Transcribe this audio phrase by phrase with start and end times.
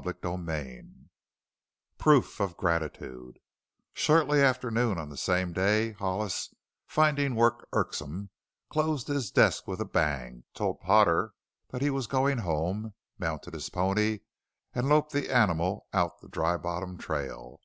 [0.00, 0.84] CHAPTER XXII
[1.98, 3.40] PROOF OF GRATITUDE
[3.94, 6.54] Shortly after noon on the same day Hollis,
[6.86, 8.30] finding work irksome,
[8.70, 11.32] closed his desk with a bang, told Potter
[11.70, 14.20] that he was going home, mounted his pony,
[14.72, 17.60] and loped the animal out the Dry Bottom trail.